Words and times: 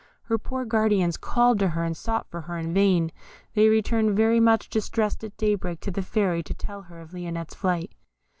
Her 0.23 0.39
poor 0.39 0.65
guardians 0.65 1.15
called 1.15 1.59
to 1.59 1.67
her 1.67 1.83
and 1.83 1.95
sought 1.95 2.25
for 2.27 2.41
her 2.41 2.57
in 2.57 2.73
vain; 2.73 3.11
they 3.53 3.69
returned 3.69 4.17
very 4.17 4.39
much 4.39 4.67
distressed 4.67 5.23
at 5.23 5.37
daybreak 5.37 5.79
to 5.81 5.91
the 5.91 6.01
Fairy, 6.01 6.41
to 6.41 6.55
tell 6.55 6.81
her 6.81 6.99
of 7.01 7.13
Lionette's 7.13 7.53
flight. 7.53 7.91